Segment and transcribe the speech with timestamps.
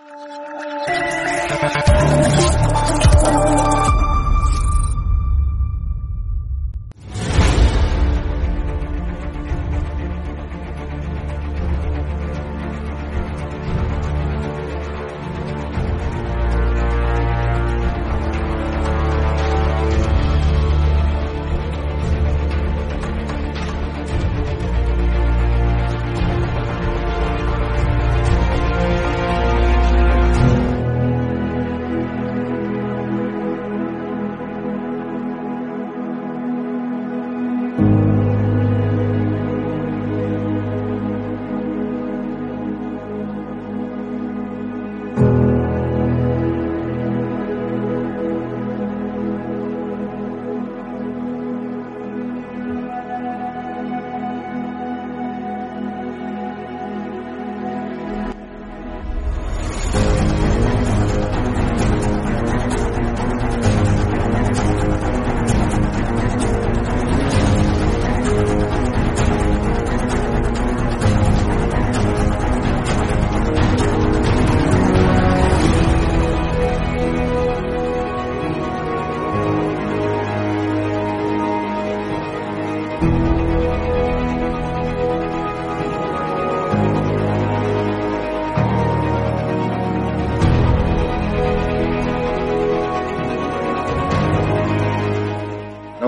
[0.00, 0.31] you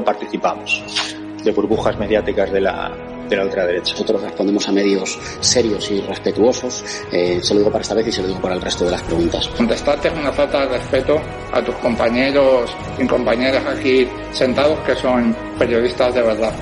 [0.05, 2.91] de burbujas mediáticas de la,
[3.29, 3.93] de la ultraderecha.
[3.93, 6.85] Nosotros respondemos a medios serios y respetuosos.
[7.13, 8.93] Eh, se lo digo para esta vez y se lo digo para el resto de
[8.93, 9.49] las preguntas.
[9.49, 11.21] Contestarte es una falta de respeto
[11.53, 16.53] a tus compañeros y compañeras aquí sentados que son periodistas de verdad.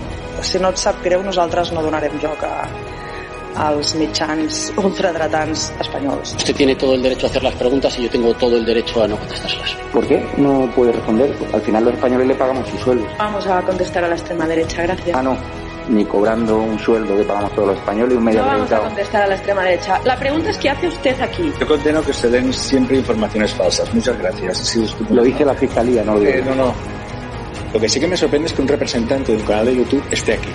[0.42, 2.66] Si no et sap greu, nosaltres no donarem joc a,
[3.56, 6.34] als mitjans ultradretans espanyols.
[6.36, 9.02] Usted tiene todo el derecho a hacer las preguntas y yo tengo todo el derecho
[9.02, 9.76] a no contestárselas.
[9.92, 11.34] ¿Por qué no puede responder?
[11.52, 13.06] Al final los españoles le pagamos sus sueldos.
[13.18, 15.16] Vamos a contestar a la extrema derecha, gracias.
[15.16, 15.36] Ah, no.
[15.88, 18.78] Ni cobrando un sueldo que pagamos todos los españoles y un medio No vamos a
[18.80, 20.00] contestar a la extrema derecha.
[20.04, 21.52] La pregunta es ¿qué hace usted aquí?
[21.58, 23.92] Yo condeno que se den siempre informaciones falsas.
[23.92, 24.76] Muchas gracias.
[24.76, 25.16] Estupendo.
[25.16, 26.32] Lo dice la fiscalía, no lo digo.
[26.32, 26.74] Eh, no, no.
[27.74, 30.04] Lo que sí que me sorprende es que un representante de un canal de YouTube
[30.10, 30.50] esté aquí.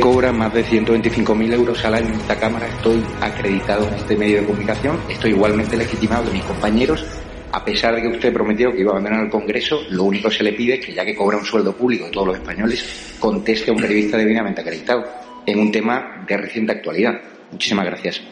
[0.00, 4.40] Cobra más de 125.000 euros al año en esta Cámara, estoy acreditado en este medio
[4.40, 7.04] de comunicación, estoy igualmente legitimado de mis compañeros,
[7.52, 10.36] a pesar de que usted prometió que iba a abandonar el Congreso, lo único que
[10.36, 13.16] se le pide es que ya que cobra un sueldo público de todos los españoles,
[13.20, 15.04] conteste a un periodista debidamente acreditado
[15.44, 17.20] en un tema de reciente actualidad.
[17.52, 18.22] Muchísimas gracias.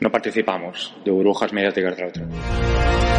[0.00, 3.09] No participamos de burbujas mediáticas de la ultraderecha.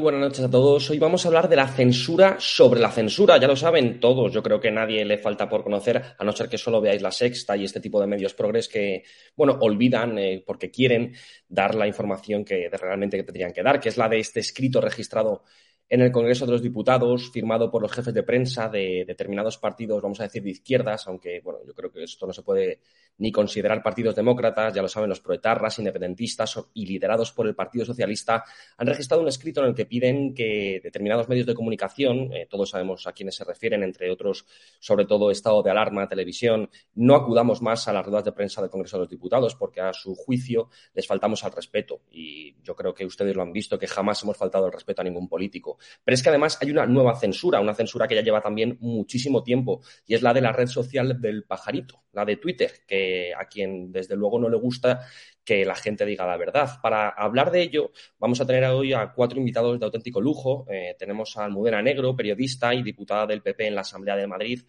[0.00, 0.88] Buenas noches a todos.
[0.90, 3.36] Hoy vamos a hablar de la censura sobre la censura.
[3.36, 4.32] Ya lo saben todos.
[4.32, 7.12] Yo creo que nadie le falta por conocer, a no ser que solo veáis la
[7.12, 9.04] sexta y este tipo de medios progres que,
[9.36, 11.14] bueno, olvidan eh, porque quieren
[11.48, 14.80] dar la información que realmente que tendrían que dar, que es la de este escrito
[14.80, 15.42] registrado
[15.90, 20.00] en el Congreso de los Diputados, firmado por los jefes de prensa de determinados partidos,
[20.00, 22.78] vamos a decir, de izquierdas, aunque, bueno, yo creo que esto no se puede
[23.18, 27.84] ni considerar partidos demócratas, ya lo saben los proetarras, independentistas y liderados por el Partido
[27.84, 28.44] Socialista,
[28.76, 32.70] han registrado un escrito en el que piden que determinados medios de comunicación, eh, todos
[32.70, 34.46] sabemos a quiénes se refieren, entre otros,
[34.78, 38.70] sobre todo estado de alarma, televisión, no acudamos más a las ruedas de prensa del
[38.70, 42.02] Congreso de los Diputados porque a su juicio les faltamos al respeto.
[42.12, 45.04] Y yo creo que ustedes lo han visto, que jamás hemos faltado el respeto a
[45.04, 45.79] ningún político.
[46.04, 49.42] Pero es que además hay una nueva censura, una censura que ya lleva también muchísimo
[49.42, 53.46] tiempo, y es la de la red social del pajarito, la de Twitter, que a
[53.46, 55.00] quien desde luego no le gusta
[55.44, 56.70] que la gente diga la verdad.
[56.82, 60.66] Para hablar de ello, vamos a tener hoy a cuatro invitados de auténtico lujo.
[60.70, 64.62] Eh, tenemos a Almudena Negro, periodista y diputada del PP en la Asamblea de Madrid,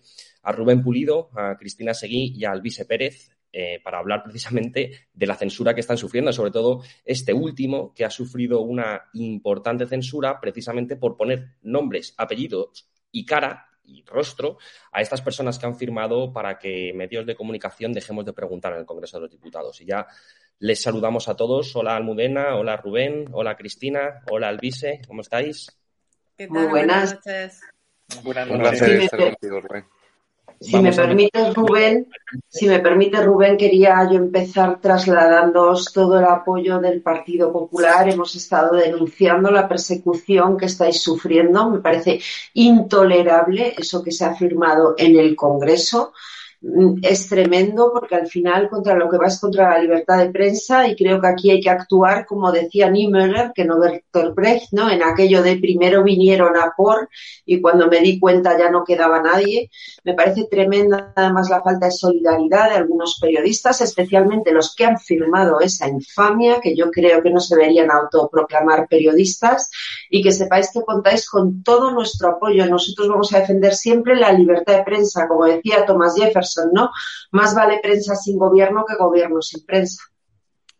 [0.43, 5.27] a Rubén Pulido, a Cristina Seguí y a Alvise Pérez, eh, para hablar precisamente de
[5.27, 10.39] la censura que están sufriendo, sobre todo este último que ha sufrido una importante censura
[10.39, 14.57] precisamente por poner nombres, apellidos y cara y rostro
[14.91, 18.79] a estas personas que han firmado para que medios de comunicación dejemos de preguntar en
[18.79, 19.81] el Congreso de los Diputados.
[19.81, 20.07] Y ya
[20.59, 21.75] les saludamos a todos.
[21.75, 25.77] Hola Almudena, hola Rubén, hola Cristina, hola Alvise, ¿cómo estáis?
[26.49, 27.19] Muy buenas.
[28.23, 29.11] Buenas noches.
[29.11, 29.85] Rubén.
[30.61, 32.07] Si me permite, Rubén,
[32.47, 38.07] si me permite, Rubén, quería yo empezar trasladándoos todo el apoyo del Partido Popular.
[38.07, 41.67] Hemos estado denunciando la persecución que estáis sufriendo.
[41.71, 42.21] Me parece
[42.53, 46.13] intolerable eso que se ha firmado en el Congreso.
[46.63, 50.29] Mm, es tremendo porque al final contra lo que va es contra la libertad de
[50.29, 54.71] prensa y creo que aquí hay que actuar como decía Niemöller, que no Bertolt Brecht,
[54.71, 54.87] ¿no?
[54.91, 57.09] En aquello de primero vinieron a por
[57.45, 59.71] y cuando me di cuenta ya no quedaba nadie.
[60.03, 64.99] Me parece tremenda además la falta de solidaridad de algunos periodistas, especialmente los que han
[64.99, 69.71] firmado esa infamia, que yo creo que no se deberían autoproclamar periodistas
[70.11, 72.67] y que sepáis que contáis con todo nuestro apoyo.
[72.67, 76.89] Nosotros vamos a defender siempre la libertad de prensa, como decía Thomas Jefferson ¿no?
[77.31, 80.03] Más vale prensa sin gobierno que gobierno sin prensa.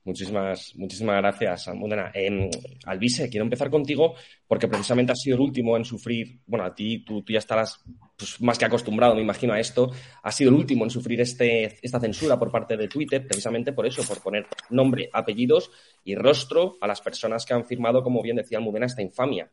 [0.04, 2.12] Muchísimas, muchísimas gracias, Almudena.
[2.16, 2.50] Eh,
[2.86, 4.16] Alvise, quiero empezar contigo
[4.48, 7.80] porque precisamente has sido el último en sufrir, bueno, a ti tú, ya estarás
[8.18, 9.92] pues, más que acostumbrado, me imagino, a esto,
[10.24, 13.86] has sido el último en sufrir este, esta censura por parte de Twitter, precisamente por
[13.86, 15.70] eso, por poner nombre, apellidos
[16.04, 19.52] y rostro a las personas que han firmado, como bien decía Almudena, esta infamia.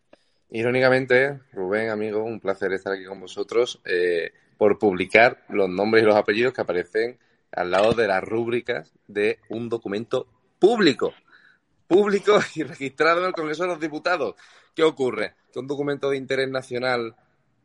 [0.51, 3.83] Irónicamente, Rubén, amigo, un placer estar aquí con vosotros.
[3.85, 7.19] Eh, por publicar los nombres y los apellidos que aparecen
[7.53, 10.27] al lado de las rúbricas de un documento
[10.59, 11.15] público.
[11.87, 14.35] Público y registrado en el Congreso de los Diputados.
[14.75, 15.35] ¿Qué ocurre?
[15.53, 17.15] Que un documento de interés nacional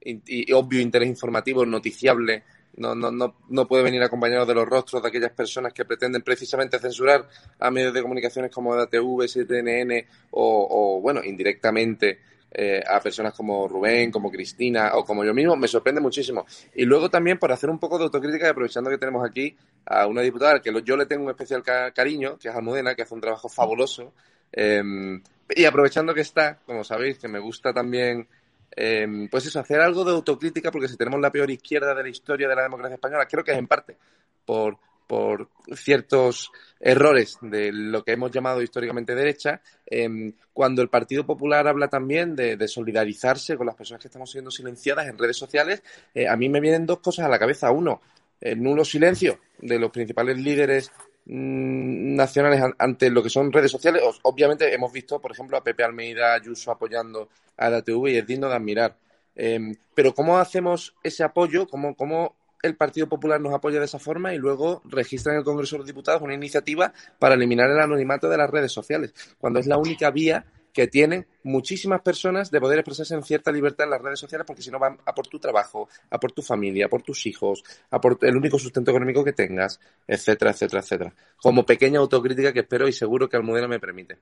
[0.06, 2.44] y, obvio interés informativo, noticiable,
[2.76, 6.24] no, no, no, no, puede venir acompañado de los rostros de aquellas personas que pretenden
[6.24, 7.28] precisamente censurar
[7.60, 12.20] a medios de comunicaciones como DATV, STNN o, o bueno, indirectamente
[12.56, 16.46] eh, a personas como Rubén, como Cristina o como yo mismo, me sorprende muchísimo.
[16.76, 19.56] Y luego también por hacer un poco de autocrítica y aprovechando que tenemos aquí
[19.86, 23.16] a una diputada que yo le tengo un especial cariño, que es Almudena, que hace
[23.16, 24.14] un trabajo fabuloso.
[24.52, 28.28] Em, y aprovechando que está, como sabéis, que me gusta también,
[28.76, 32.10] em, pues eso, hacer algo de autocrítica, porque si tenemos la peor izquierda de la
[32.10, 33.98] historia de la democracia española, creo que es en parte
[34.46, 34.78] por
[35.14, 41.68] por ciertos errores de lo que hemos llamado históricamente derecha, em, cuando el Partido Popular
[41.68, 45.84] habla también de, solidarizarse con las personas que estamos siendo silenciadas en redes sociales,
[46.16, 47.70] eh, a mí me vienen dos cosas a la cabeza.
[47.70, 48.02] Uno,
[48.42, 50.92] el nulo silencio de los principales líderes
[51.26, 54.02] mm, nacionales ante lo que son redes sociales.
[54.24, 58.26] Obviamente hemos visto, por ejemplo, a Pepe Almeida Ayuso apoyando a la TV y es
[58.26, 58.98] digno de admirar.
[59.36, 61.68] Em, pero ¿cómo hacemos ese apoyo?
[61.68, 65.44] ¿Cómo, cómo el Partido Popular nos apoya de esa forma y luego registra en el
[65.44, 69.60] Congreso de los Diputados una iniciativa para eliminar el anonimato de las redes sociales, cuando
[69.60, 73.92] es la única vía que tienen muchísimas personas de poder expresarse en cierta libertad en
[73.92, 76.88] las redes sociales porque si no van a por tu trabajo, a por tu familia,
[76.88, 81.14] a por tus hijos, a por el único sustento económico que tengas, etcétera, etcétera, etcétera.
[81.38, 84.18] Como pequeña autocrítica que espero y seguro que Almudena me permite.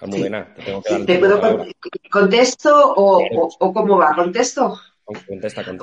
[0.00, 1.66] Almudena, te tengo que dar ¿Te puedo
[2.10, 4.14] contesto o, o cómo va?
[4.16, 4.80] ¿Contesto?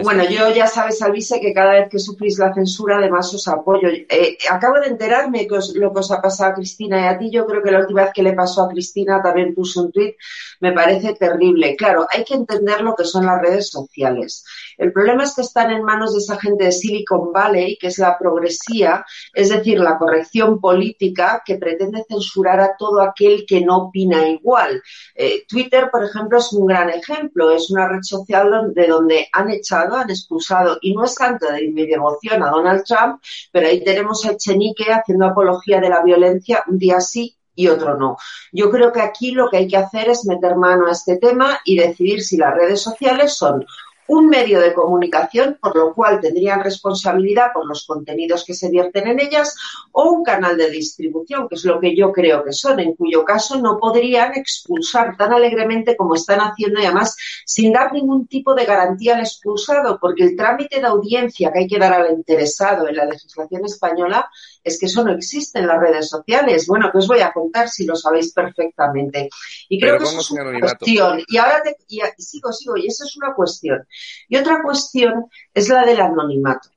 [0.04, 3.90] Bueno, yo ya sabes, Alvise, que cada vez que sufrís la censura, además os apoyo.
[3.90, 7.32] Eh, acabo de enterarme que lo que os ha pasado a Cristina y a ti.
[7.32, 10.16] Yo creo que la última vez que le pasó a Cristina también puso un tuit.
[10.60, 11.76] Me parece terrible.
[11.76, 14.46] Claro, hay que entender lo que son las redes sociales.
[14.78, 17.98] El problema es que están en manos de esa gente de Silicon Valley, que es
[17.98, 19.04] la progresía,
[19.34, 24.84] es decir, la corrección política que pretende censurar a todo aquel que no opina igual.
[25.16, 27.50] Eh, Twitter, por ejemplo, es un gran ejemplo.
[27.50, 31.68] Es una red social de donde han echado, han expulsado, y no es tanto de
[31.70, 36.64] mi devoción a Donald Trump, pero ahí tenemos a Echenique haciendo apología de la violencia
[36.68, 38.18] un día sí y otro no.
[38.52, 41.60] Yo creo que aquí lo que hay que hacer es meter mano a este tema
[41.64, 43.66] y decidir si las redes sociales son
[44.08, 49.08] un medio de comunicación, por lo cual tendrían responsabilidad por los contenidos que se vierten
[49.08, 49.56] en ellas,
[49.92, 53.26] o un canal de distribución, que es lo que yo creo que son, en cuyo
[53.26, 58.54] caso no podrían expulsar tan alegremente como están haciendo y además sin dar ningún tipo
[58.54, 62.88] de garantía al expulsado, porque el trámite de audiencia que hay que dar al interesado
[62.88, 64.30] en la legislación española
[64.66, 66.66] es que eso no existe en las redes sociales.
[66.66, 69.30] Bueno, que os voy a contar si lo sabéis perfectamente.
[69.70, 71.22] Y creo que eso es una cuestión.
[71.28, 73.88] Y ahora te, y, sigo, sigo, y eso es una cuestión.
[74.28, 76.70] Y otra cuestión es la del anonimato.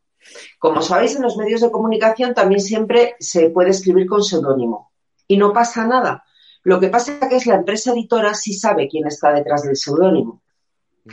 [0.58, 4.92] Como sabéis, en los medios de comunicación también siempre se puede escribir con seudónimo.
[5.26, 6.24] Y no pasa nada.
[6.64, 9.76] Lo que pasa es que es la empresa editora sí sabe quién está detrás del
[9.76, 10.42] seudónimo.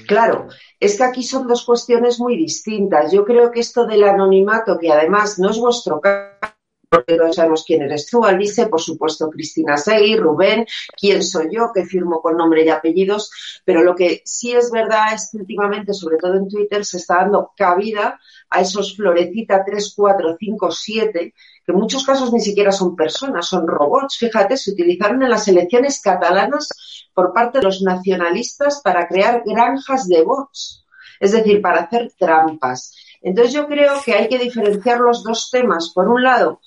[0.07, 3.13] Claro, es que aquí son dos cuestiones muy distintas.
[3.13, 6.54] Yo creo que esto del anonimato, que además no es vuestro caso,
[6.89, 10.65] porque no sabemos quién eres tú, Alice, por supuesto Cristina Segui, Rubén,
[10.99, 13.31] quién soy yo, que firmo con nombre y apellidos,
[13.63, 17.15] pero lo que sí es verdad es que últimamente, sobre todo en Twitter, se está
[17.15, 21.33] dando cabida a esos florecita 3, 4, 5, 7,
[21.65, 24.17] que en muchos casos ni siquiera son personas, son robots.
[24.17, 26.69] Fíjate, se utilizaron en las elecciones catalanas
[27.13, 30.85] por parte de los nacionalistas para crear granjas de bots,
[31.19, 32.93] es decir, para hacer trampas.
[33.21, 35.91] Entonces yo creo que hay que diferenciar los dos temas.
[35.93, 36.61] Por un lado,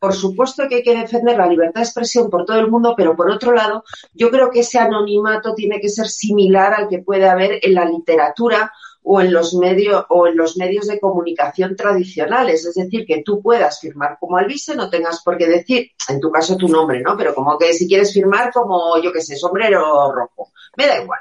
[0.00, 3.14] por supuesto que hay que defender la libertad de expresión por todo el mundo, pero
[3.14, 7.28] por otro lado, yo creo que ese anonimato tiene que ser similar al que puede
[7.28, 12.64] haber en la literatura o en los medios o en los medios de comunicación tradicionales,
[12.64, 16.30] es decir, que tú puedas firmar como Alvise, no tengas por qué decir, en tu
[16.30, 17.14] caso tu nombre, ¿no?
[17.16, 21.20] Pero como que si quieres firmar como yo qué sé, sombrero rojo, me da igual.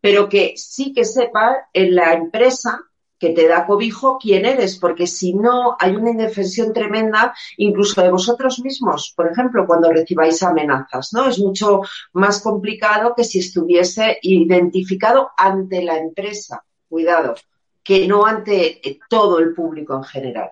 [0.00, 2.80] Pero que sí que sepa en la empresa
[3.22, 8.10] que te da cobijo quién eres, porque si no hay una indefensión tremenda, incluso de
[8.10, 11.28] vosotros mismos, por ejemplo, cuando recibáis amenazas, ¿no?
[11.28, 11.82] Es mucho
[12.14, 17.36] más complicado que si estuviese identificado ante la empresa, cuidado,
[17.84, 20.50] que no ante todo el público en general.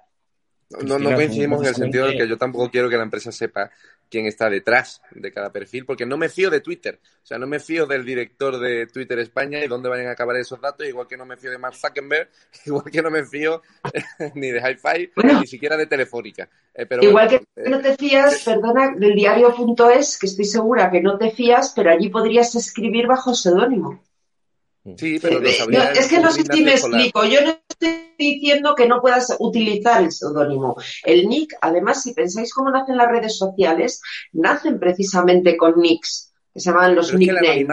[0.71, 3.71] No, no coincidimos en el sentido de que yo tampoco quiero que la empresa sepa
[4.09, 7.00] quién está detrás de cada perfil, porque no me fío de Twitter.
[7.03, 10.37] O sea, no me fío del director de Twitter España y dónde vayan a acabar
[10.37, 12.29] esos datos, igual que no me fío de Mark Zuckerberg,
[12.67, 13.62] igual que no me fío
[14.35, 15.11] ni de Hi-Fi,
[15.41, 16.49] ni siquiera de Telefónica.
[16.75, 21.19] Eh, igual que eh, no te fías, perdona, del diario.es, que estoy segura que no
[21.19, 24.03] te fías, pero allí podrías escribir bajo seudónimo.
[24.97, 27.25] Sí, pero es que no sé si me explico.
[27.25, 27.59] Yo no
[28.21, 30.77] diciendo que no puedas utilizar el seudónimo.
[31.05, 34.00] El nick, además, si pensáis cómo nacen las redes sociales,
[34.33, 37.66] nacen precisamente con nicks, que se llaman los nicknames.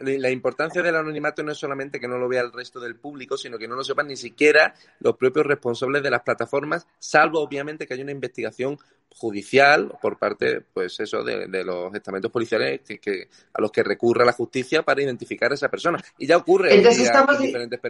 [0.00, 3.36] La importancia del anonimato no es solamente que no lo vea el resto del público,
[3.36, 7.86] sino que no lo sepan ni siquiera los propios responsables de las plataformas, salvo obviamente
[7.86, 8.78] que haya una investigación
[9.14, 14.32] judicial por parte, pues eso, de, los estamentos policiales que, a los que recurra la
[14.32, 16.02] justicia para identificar a esa persona.
[16.18, 16.74] Y ya ocurre.
[16.74, 17.36] Entonces estamos,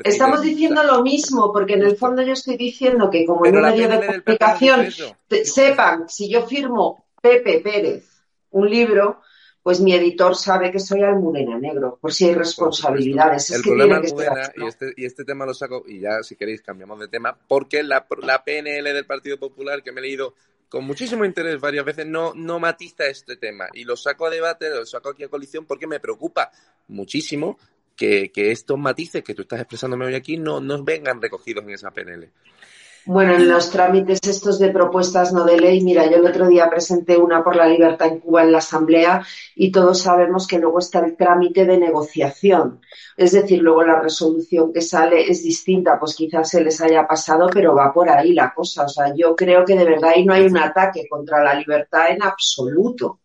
[0.04, 3.62] estamos diciendo lo mismo, porque en el fondo yo estoy diciendo que como en un
[3.62, 4.88] medio de comunicación
[5.44, 8.08] sepan, si yo firmo Pepe Pérez
[8.50, 9.22] un libro,
[9.62, 13.50] pues mi editor sabe que soy Almudena Negro, por si hay responsabilidades.
[13.50, 16.98] el problema Almudena, y este, y este tema lo saco, y ya si queréis cambiamos
[16.98, 20.34] de tema, porque la, la PNL del Partido Popular que me he leído
[20.72, 23.68] con muchísimo interés varias veces, no, no matiza este tema.
[23.74, 26.50] Y lo saco a debate, lo saco aquí a colisión porque me preocupa
[26.88, 27.58] muchísimo
[27.94, 31.90] que, estos matices que tú estás expresándome hoy aquí no, no vengan recogidos en esa
[31.90, 32.30] PNL.
[33.04, 36.70] Bueno, en los trámites estos de propuestas no de ley, mira, yo el otro día
[36.70, 40.78] presenté una por la libertad en Cuba en la Asamblea y todos sabemos que luego
[40.78, 42.80] está el trámite de negociación.
[43.16, 47.48] Es decir, luego la resolución que sale es distinta, pues quizás se les haya pasado,
[47.52, 48.84] pero va por ahí la cosa.
[48.84, 52.10] O sea, yo creo que de verdad ahí no hay un ataque contra la libertad
[52.10, 53.18] en absoluto.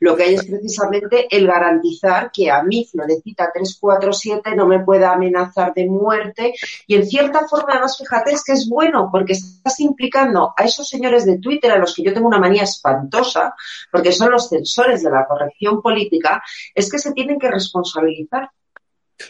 [0.00, 5.12] Lo que hay es precisamente el garantizar que a mí, Florecita 347, no me pueda
[5.12, 6.54] amenazar de muerte.
[6.86, 10.88] Y en cierta forma, además, fíjate, es que es bueno porque estás implicando a esos
[10.88, 13.54] señores de Twitter a los que yo tengo una manía espantosa,
[13.90, 16.42] porque son los censores de la corrección política,
[16.74, 18.50] es que se tienen que responsabilizar.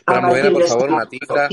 [0.04, 1.48] Para por favor, matiza,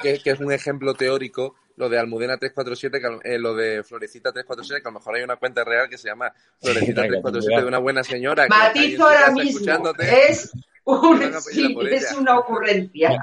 [0.00, 4.32] que, que, es un ejemplo teórico lo de Almudena 347, que, eh, lo de Florecita
[4.32, 7.66] 347, que a lo mejor hay una cuenta real que se llama Florecita 347 de
[7.66, 8.46] una buena señora.
[8.48, 9.92] Matizo ahora mismo.
[9.98, 10.52] Es,
[11.90, 13.18] es una ocurrencia.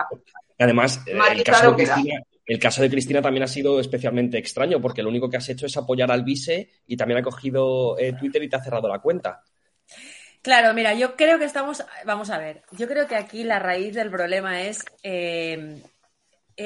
[0.58, 5.04] además, el caso, de Cristina, el caso de Cristina también ha sido especialmente extraño, porque
[5.04, 8.44] lo único que has hecho es apoyar al vice y también ha cogido eh, Twitter
[8.44, 9.44] y te ha cerrado la cuenta.
[10.42, 13.94] Claro, mira, yo creo que estamos, vamos a ver, yo creo que aquí la raíz
[13.94, 15.84] del problema es eh,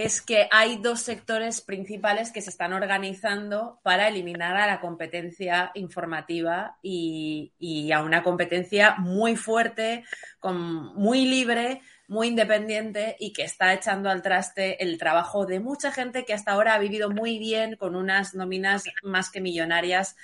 [0.04, 5.72] es que hay dos sectores principales que se están organizando para eliminar a la competencia
[5.76, 10.04] informativa y, y a una competencia muy fuerte,
[10.40, 15.92] con, muy libre, muy independiente y que está echando al traste el trabajo de mucha
[15.92, 20.16] gente que hasta ahora ha vivido muy bien con unas nóminas más que millonarias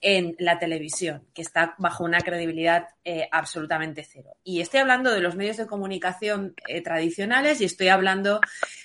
[0.00, 4.36] en la televisión, que está bajo una credibilidad eh, absolutamente cero.
[4.44, 8.40] Y estoy hablando de los medios de comunicación eh, tradicionales y estoy hablando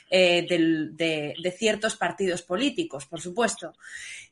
[0.09, 3.73] eh, de, de, ciertos partidos políticos, por supuesto.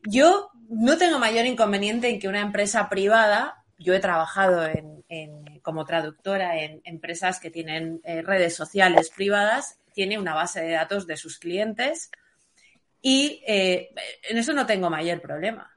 [0.03, 5.85] Yo no tengo mayor inconveniente en que una empresa privada yo he trabajado en, como
[5.85, 11.17] traductora en empresas que tienen eh, redes sociales privadas, tiene una base de datos de
[11.17, 12.09] sus clientes
[13.01, 13.89] y eh,
[14.29, 15.67] en eso no tengo mayor problema.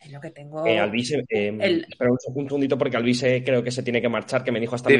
[0.00, 0.66] En lo que tengo.
[0.66, 4.50] Eh, Alvise, eh, espera un, segundito porque Alvise creo que se tiene que marchar, que
[4.50, 4.96] me dijo hasta sí,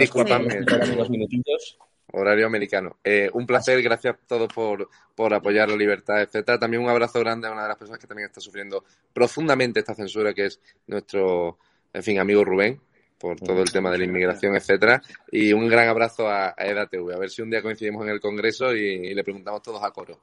[0.96, 1.78] dos minutitos.
[2.14, 2.98] Horario americano.
[3.32, 6.58] un placer, gracias a todos por, por apoyar la libertad, etcétera.
[6.58, 9.94] También un abrazo grande a una de las personas que también está sufriendo profundamente esta
[9.94, 11.58] censura, que es nuestro
[11.92, 12.80] en fin, amigo Rubén,
[13.18, 15.00] por todo el tema de la inmigración, etcétera.
[15.30, 17.14] Y un gran abrazo a, EDATV.
[17.14, 20.20] A ver si un día coincidimos en el Congreso y, le preguntamos todos a coro.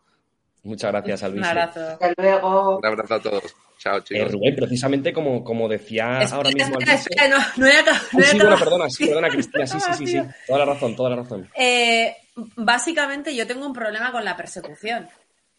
[0.63, 1.39] Muchas gracias, Alvis.
[1.39, 1.79] Un abrazo.
[1.79, 2.77] Hasta luego.
[2.77, 3.55] Un abrazo a todos.
[3.77, 4.27] Chao, chicos.
[4.27, 6.75] Eh, Rubén, precisamente como, como decía ahora mismo.
[6.77, 8.03] no, no he acabado.
[8.11, 9.65] No sí, bueno, perdona, sí, perdona, Cristina.
[9.65, 10.21] Sí, sí, sí, sí.
[10.47, 11.49] Toda la razón, toda la razón.
[11.55, 12.13] Eh,
[12.57, 15.07] básicamente, yo tengo un problema con la persecución.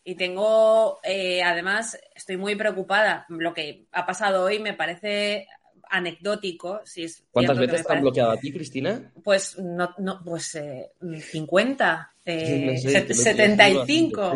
[0.05, 3.25] Y tengo, eh, además, estoy muy preocupada.
[3.29, 5.47] Lo que ha pasado hoy me parece
[5.91, 6.81] anecdótico.
[6.85, 9.13] Si es ¿Cuántas veces te han bloqueado a ti, Cristina?
[9.23, 14.35] Pues no, no pues eh, 50, eh, 75.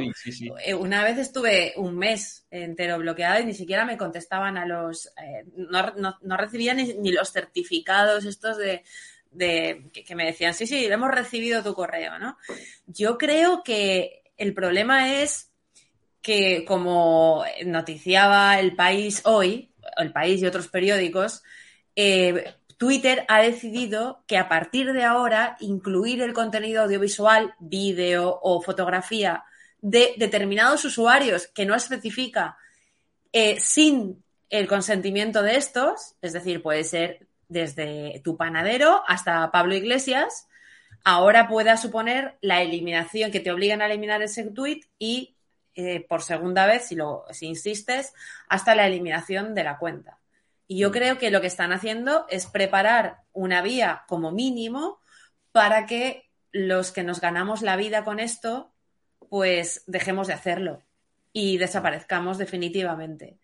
[0.64, 5.06] Eh, una vez estuve un mes entero bloqueada y ni siquiera me contestaban a los,
[5.06, 8.82] eh, no, no, no, recibía ni, ni, los certificados estos de,
[9.30, 12.36] de que, que me decían, sí, sí, hemos recibido tu correo, ¿no?
[12.86, 15.50] Yo creo que el problema es
[16.24, 21.42] que como noticiaba el país hoy, el País y otros periódicos,
[21.96, 28.60] eh, Twitter ha decidido que a partir de ahora incluir el contenido audiovisual, vídeo o
[28.60, 29.44] fotografía
[29.80, 32.56] de determinados usuarios que no especifica
[33.32, 39.74] eh, sin el consentimiento de estos, es decir, puede ser desde tu panadero hasta Pablo
[39.74, 40.48] Iglesias,
[41.04, 45.33] ahora pueda suponer la eliminación, que te obligan a eliminar ese tweet y
[45.74, 48.12] eh, por segunda vez, si, lo, si insistes,
[48.48, 50.18] hasta la eliminación de la cuenta.
[50.66, 50.92] Y yo mm.
[50.92, 55.00] creo que lo que están haciendo es preparar una vía como mínimo
[55.52, 58.72] para que los que nos ganamos la vida con esto,
[59.28, 60.82] pues dejemos de hacerlo
[61.32, 63.38] y desaparezcamos definitivamente.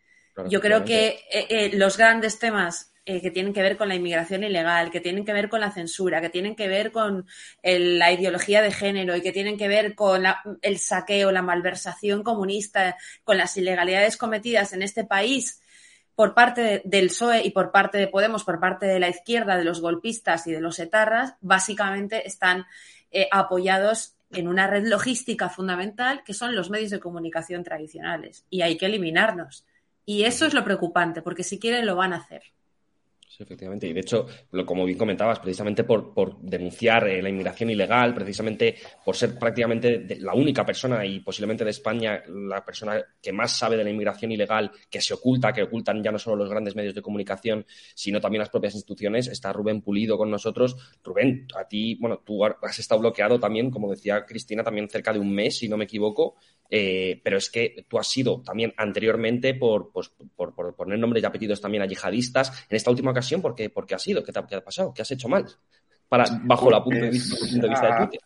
[0.49, 3.95] yo creo que eh, eh, los grandes temas eh, que tienen que ver con la
[3.95, 7.27] inmigración ilegal, que tienen que ver con la censura, que tienen que ver con
[7.63, 11.41] el, la ideología de género y que tienen que ver con la, el saqueo, la
[11.41, 15.63] malversación comunista, con las ilegalidades cometidas en este país
[16.15, 19.57] por parte de, del PSOE y por parte de Podemos, por parte de la izquierda,
[19.57, 22.67] de los golpistas y de los etarras, básicamente están
[23.11, 28.45] eh, apoyados en una red logística fundamental que son los medios de comunicación tradicionales.
[28.51, 29.65] Y hay que eliminarnos.
[30.05, 32.43] Y eso es lo preocupante, porque si quieren lo van a hacer
[33.39, 33.87] efectivamente.
[33.87, 38.15] Y de hecho, lo, como bien comentabas, precisamente por, por denunciar eh, la inmigración ilegal,
[38.15, 43.57] precisamente por ser prácticamente la única persona y posiblemente de España la persona que más
[43.57, 46.75] sabe de la inmigración ilegal, que se oculta, que ocultan ya no solo los grandes
[46.75, 47.65] medios de comunicación,
[47.95, 50.77] sino también las propias instituciones, está Rubén Pulido con nosotros.
[51.03, 55.19] Rubén, a ti, bueno, tú has estado bloqueado también, como decía Cristina, también cerca de
[55.19, 56.37] un mes, si no me equivoco.
[56.71, 61.23] Eh, pero es que tú has sido también anteriormente por, pues, por, por, poner nombres
[61.23, 62.67] y apellidos también a yihadistas.
[62.71, 64.23] En esta última ocasión, ¿por qué, por qué has sido?
[64.23, 64.95] ¿Qué te, ha pasado?
[64.95, 65.47] ¿Qué has hecho mal?
[66.09, 68.21] Para, bajo la punto de vista, de, vista de Twitter.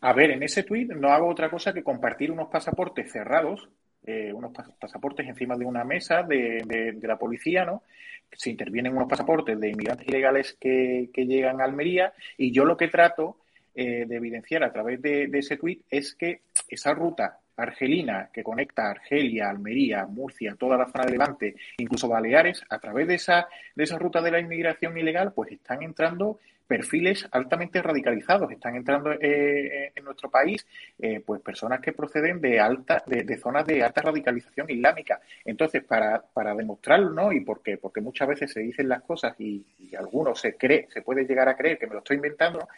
[0.00, 3.68] A ver, en ese tweet no hago otra cosa que compartir unos pasaportes cerrados,
[4.06, 7.82] eh, unos pasaportes encima de una mesa de, de, de, la policía, ¿no?
[8.30, 12.76] Se intervienen unos pasaportes de inmigrantes ilegales que, que llegan a Almería y yo lo
[12.76, 13.38] que trato
[13.74, 18.42] eh, de evidenciar a través de, de ese tweet es que esa ruta argelina que
[18.42, 23.48] conecta Argelia, Almería, Murcia, toda la zona de Levante, incluso Baleares, a través de esa,
[23.74, 28.52] de esa ruta de la inmigración ilegal, pues están entrando perfiles altamente radicalizados.
[28.52, 30.64] Están entrando eh, en nuestro país
[30.98, 35.20] eh, pues personas que proceden de alta, de, de, zonas de alta radicalización islámica.
[35.44, 37.32] Entonces, para, para demostrarlo, ¿no?
[37.32, 41.02] Y porque, porque muchas veces se dicen las cosas y, y algunos se cree, se
[41.02, 42.68] puede llegar a creer que me lo estoy inventando,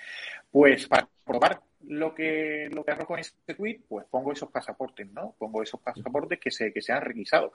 [0.51, 5.11] pues para probar lo que, lo que arrojo en ese tweet, pues pongo esos pasaportes,
[5.13, 5.35] ¿no?
[5.39, 7.53] Pongo esos pasaportes que se, que se han requisado.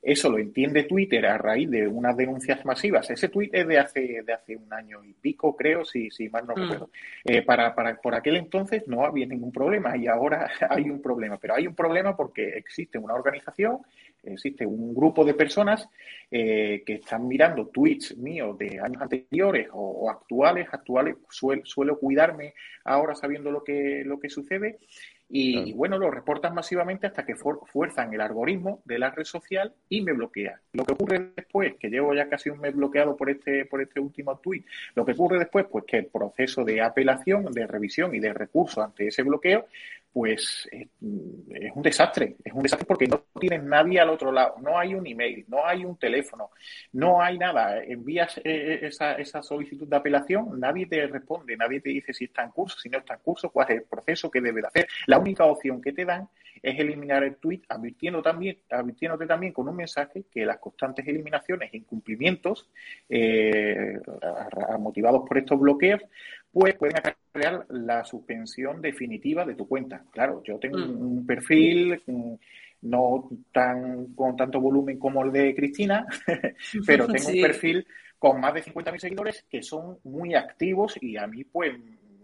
[0.00, 3.10] Eso lo entiende Twitter a raíz de unas denuncias masivas.
[3.10, 6.46] Ese tweet es de hace, de hace un año y pico, creo, si, si mal
[6.46, 6.60] no mm.
[6.60, 6.90] recuerdo.
[7.24, 11.36] Eh, para, para, por aquel entonces no había ningún problema y ahora hay un problema.
[11.36, 13.80] Pero hay un problema porque existe una organización
[14.26, 15.88] existe un grupo de personas
[16.30, 23.14] eh, que están mirando tweets míos de años anteriores o, actuales, actuales, suelo cuidarme ahora
[23.14, 23.73] sabiendo lo que,
[24.04, 24.78] lo que sucede
[25.28, 30.02] y, bueno, lo reportan masivamente hasta que fuerzan el algoritmo de la red social y
[30.02, 30.60] me bloquea.
[30.74, 34.00] Lo que ocurre después, que llevo ya casi un mes bloqueado por este, por este
[34.00, 38.20] último tweet, lo que ocurre después, pues que el proceso de apelación, de revisión y
[38.20, 39.66] de recurso ante ese bloqueo
[40.14, 44.78] pues es, un desastre, es un desastre porque no tienes nadie al otro lado, no
[44.78, 46.50] hay un email, no hay un teléfono,
[46.92, 51.80] no hay nada, envías eh, eh, esa, esa solicitud de apelación, nadie te responde, nadie
[51.80, 54.30] te dice si está en curso, si no está en curso, cuál es el proceso
[54.30, 54.86] que debe de hacer.
[55.06, 56.28] La única opción que te dan
[56.62, 61.74] es eliminar el tweet, advirtiendo también, advirtiéndote también con un mensaje que las constantes eliminaciones
[61.74, 62.70] e incumplimientos
[63.08, 63.98] eh,
[64.78, 66.00] motivados por estos bloqueos
[66.54, 66.96] pues pueden
[67.32, 70.04] crear la suspensión definitiva de tu cuenta.
[70.12, 71.26] Claro, yo tengo un mm.
[71.26, 72.34] perfil mm,
[72.82, 76.06] no tan con tanto volumen como el de Cristina,
[76.86, 77.86] pero tengo un perfil
[78.18, 81.72] con más de 50.000 seguidores que son muy activos y a mí pues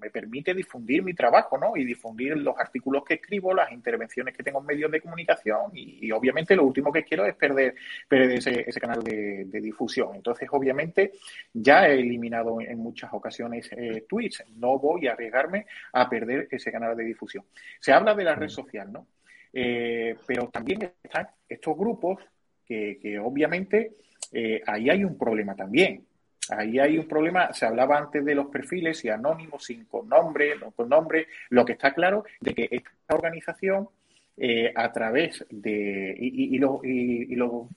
[0.01, 1.77] me permite difundir mi trabajo, ¿no?
[1.77, 6.11] Y difundir los artículos que escribo, las intervenciones que tengo en medios de comunicación y,
[6.13, 7.75] obviamente lo último que quiero es perder,
[8.09, 10.15] perder ese, canal de, difusión.
[10.15, 11.13] Entonces, obviamente,
[11.53, 14.45] ya he eliminado en muchas ocasiones eh, tweets.
[14.57, 17.45] No voy a arriesgarme a perder ese canal de difusión.
[17.79, 19.07] Se habla de la red social, ¿no?
[19.53, 22.19] Eh, pero también están estos grupos
[22.65, 23.97] que, obviamente
[24.33, 26.07] eh, ahí hay un problema también.
[26.49, 30.57] Ahí hay un problema, se hablaba antes de los perfiles y anónimos, sin con nombre,
[30.59, 31.29] no con nombre.
[31.51, 33.89] Lo que está claro de que esta organización,
[34.37, 36.15] eh, a través de.
[36.19, 37.69] Y, lo, y, lo,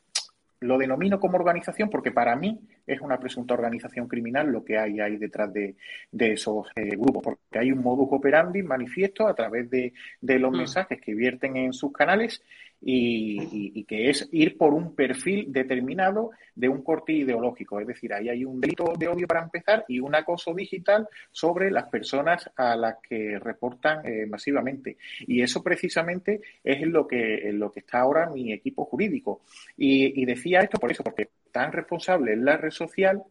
[0.62, 5.00] lo, denomino como organización porque para mí es una presunta organización criminal lo que hay
[5.00, 5.76] ahí detrás de,
[6.12, 10.58] esos eh, grupos, porque hay un modus operandi manifiesto a través de, de los mm.
[10.58, 12.42] mensajes que vierten en sus canales
[12.86, 17.80] y, que es ir por un perfil determinado de un corte ideológico.
[17.80, 21.72] Es decir, ahí hay un delito de odio para empezar y un acoso digital sobre
[21.72, 24.98] las personas a las que reportan eh, masivamente.
[25.22, 29.42] Y eso precisamente es en lo que, en lo que está ahora mi equipo jurídico.
[29.78, 33.24] Y, y decía esto por eso, porque tan responsable es la red social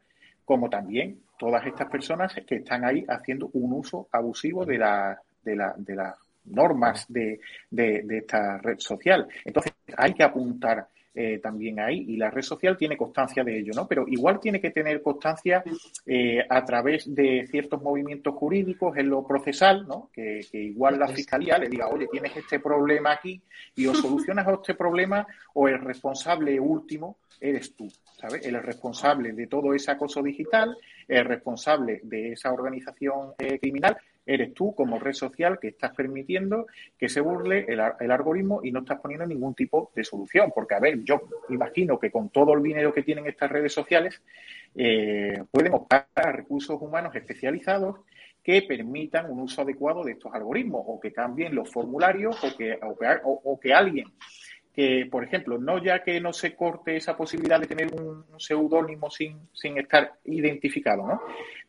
[0.47, 5.57] como también todas estas personas que están ahí haciendo un uso abusivo de la, de
[5.57, 9.29] la, de la normas de, de, esta red social.
[9.45, 13.72] Entonces, hay que apuntar eh, también ahí y la red social tiene constancia de ello,
[13.75, 13.87] ¿no?
[13.87, 15.62] Pero igual tiene que tener constancia
[16.07, 20.09] eh, a través de ciertos movimientos jurídicos en lo procesal, ¿no?
[20.12, 23.42] Que, igual la fiscalía le diga, oye, tienes este problema aquí
[23.77, 28.46] y o solucionas este problema o el responsable último eres tú, ¿sabes?
[28.46, 30.77] El responsable de todo ese acoso digital,
[31.09, 36.67] el responsable de esa organización eh, criminal eres tú como red social que estás permitiendo
[36.99, 40.53] que se burle el, algoritmo y no estás poniendo ningún tipo de solución.
[40.55, 44.23] Porque, a ver, yo imagino que con todo el dinero que tienen estas redes sociales,
[44.75, 48.01] eh, pueden optar a recursos humanos especializados
[48.43, 52.79] que permitan un uso adecuado de estos algoritmos o que cambien los formularios o que,
[52.83, 54.07] o que alguien
[54.73, 59.11] que, por ejemplo, no ya que no se corte esa posibilidad de tener un, seudónimo
[59.11, 61.23] sin, sin estar identificado, ¿no?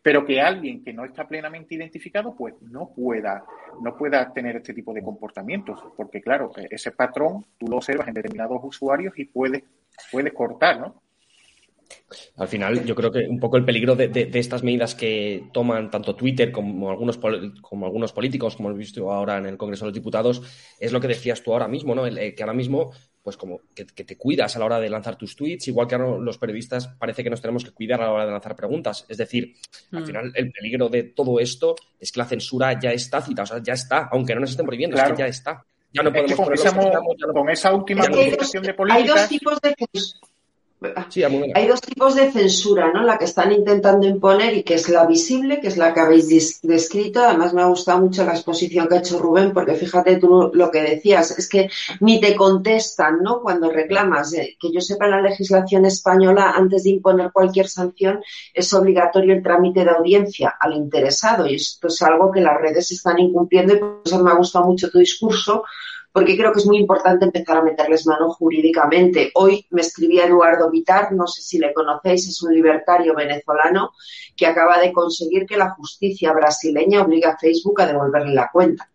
[0.04, 3.44] Pero que alguien que no está plenamente identificado, pues no pueda,
[3.82, 8.14] no pueda tener este tipo de comportamientos, porque claro, ese patrón tú lo observas en
[8.14, 9.64] determinados usuarios y puedes,
[10.12, 11.02] puedes cortar, ¿no?
[12.38, 16.16] Al final, yo creo que un poco el peligro de, estas medidas que toman tanto
[16.16, 17.20] Twitter como algunos,
[17.62, 20.42] como algunos políticos, como hemos visto ahora en el Congreso de los Diputados,
[20.80, 22.04] es lo que decías tú ahora mismo, ¿no?
[22.04, 22.92] que ahora mismo,
[23.24, 26.18] pues como que, te cuidas a la hora de lanzar tus tweets, igual que ahora
[26.18, 29.06] los periodistas parece que nos tenemos que cuidar a la hora de lanzar preguntas.
[29.08, 29.56] Es decir,
[29.94, 30.06] al mm.
[30.06, 33.64] final el peligro de todo esto es que la censura ya está cita, o sea,
[33.64, 35.66] ya está, aunque no nos estén prohibiendo, es que ya está.
[35.94, 38.56] Ya no podemos con, esa última de políticas...
[38.90, 39.76] Hay dos tipos de
[41.56, 43.04] hay dos tipos de censura, ¿no?
[43.04, 46.62] La que están intentando imponer y que es la visible, que es la que habéis
[46.62, 47.24] descrito.
[47.24, 50.72] Además, me ha gustado mucho la exposición que ha hecho Rubén, porque fíjate tú lo
[50.72, 51.70] que decías, es que
[52.02, 53.42] ni te contestan, ¿no?
[53.42, 54.34] Cuando reclamas.
[54.34, 58.22] Eh, que yo sepa, en la legislación española, antes de imponer cualquier sanción,
[58.54, 61.48] es obligatorio el trámite de audiencia al interesado.
[61.48, 64.66] Y esto es algo que las redes están incumpliendo y por eso me ha gustado
[64.66, 65.64] mucho tu discurso,
[66.14, 69.32] porque creo que es muy importante empezar a meterles mano jurídicamente.
[69.34, 73.94] Hoy me escribía Eduardo Vitar, no sé si le conocéis, es un libertario venezolano
[74.38, 78.88] que acaba de conseguir que la justicia brasileña obligue a Facebook a devolverle la cuenta.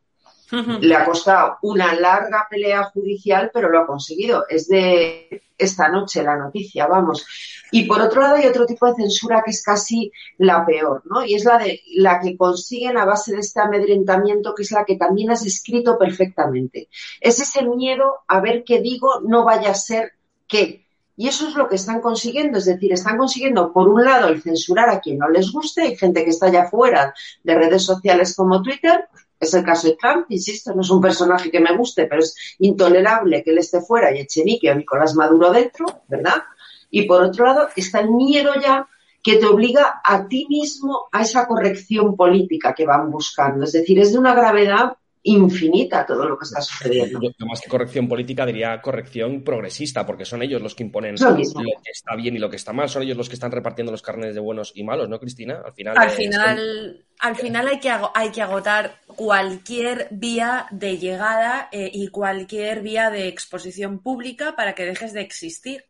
[0.80, 4.46] Le ha costado una larga pelea judicial, pero lo ha conseguido.
[4.48, 7.26] Es de esta noche la noticia, vamos.
[7.70, 11.24] Y por otro lado hay otro tipo de censura que es casi la peor, ¿no?
[11.24, 14.84] Y es la de la que consiguen a base de este amedrentamiento, que es la
[14.84, 16.88] que también has escrito perfectamente.
[17.20, 20.12] Es ese miedo a ver qué digo, no vaya a ser
[20.46, 20.86] qué.
[21.16, 24.40] Y eso es lo que están consiguiendo, es decir, están consiguiendo, por un lado, el
[24.40, 28.36] censurar a quien no les guste, hay gente que está allá fuera de redes sociales
[28.36, 29.08] como Twitter,
[29.40, 32.34] es el caso de Trump, insisto, no es un personaje que me guste, pero es
[32.58, 36.42] intolerable que él esté fuera y Echenique o Nicolás Maduro dentro, ¿verdad?
[36.90, 38.88] Y por otro lado está el miedo ya
[39.22, 43.64] que te obliga a ti mismo a esa corrección política que van buscando.
[43.64, 47.20] Es decir, es de una gravedad infinita todo lo que está sucediendo.
[47.20, 51.36] Yo, más que corrección política diría corrección progresista, porque son ellos los que imponen lo,
[51.36, 54.02] que está bien y lo que está mal, son ellos los que están repartiendo los
[54.02, 55.62] carnes de buenos y malos, ¿no, Cristina?
[55.64, 61.68] Al final, al final, al final hay, que, hay que agotar cualquier vía de llegada
[61.72, 65.84] eh, y cualquier vía de exposición pública para que dejes de existir.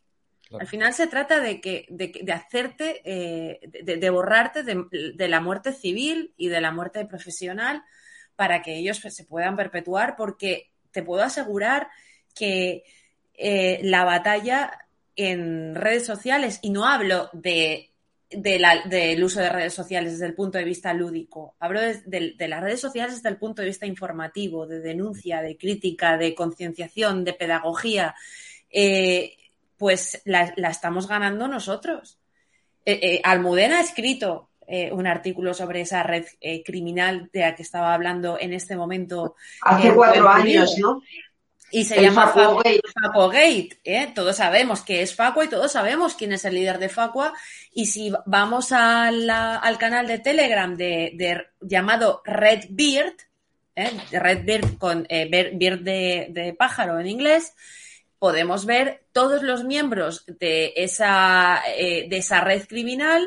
[0.58, 6.32] Al final se trata de que de, hacerte, eh, de, borrarte de la muerte civil
[6.38, 7.84] y de la muerte profesional
[8.38, 11.88] para que ellos se puedan perpetuar, porque te puedo asegurar
[12.36, 12.84] que
[13.34, 17.90] eh, la batalla en redes sociales, y no hablo de,
[18.30, 22.80] del uso de redes sociales desde el punto de vista lúdico, hablo de, las redes
[22.80, 28.14] sociales desde el punto de vista informativo, de denuncia, de crítica, de concienciación, de pedagogía,
[28.70, 29.34] eh,
[29.76, 32.20] pues la, estamos ganando nosotros.
[32.86, 37.62] Eh, Almudena ha escrito eh, un artículo sobre esa red eh, criminal de la que
[37.62, 39.34] estaba hablando en este momento.
[39.62, 41.00] Hace cuatro años, ¿no?
[41.70, 43.80] Y se llama Facua Gate.
[43.82, 44.12] ¿eh?
[44.14, 47.32] Todos sabemos que es Facua y todos sabemos quién es el líder de Facua.
[47.72, 53.14] Y si vamos al canal de Telegram de, llamado Redbeard,
[53.74, 53.92] ¿eh?
[54.12, 57.54] Redbeard con Beard de, de, pájaro en inglés,
[58.18, 63.26] podemos ver todos los miembros de esa, de esa red criminal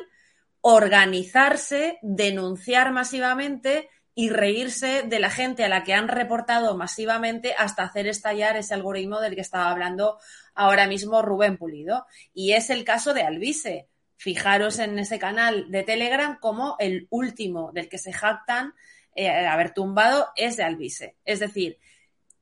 [0.62, 7.84] organizarse, denunciar masivamente y reírse de la gente a la que han reportado masivamente hasta
[7.84, 10.19] hacer estallar ese algoritmo del que estaba hablando
[10.54, 12.06] ahora mismo Rubén Pulido.
[12.34, 13.88] Y es el caso de Alvise.
[14.17, 18.76] Fijaros en ese canal de Telegram como el último del que se jactan
[19.15, 21.15] eh, haber tumbado es de Alvise.
[21.26, 21.80] Es decir,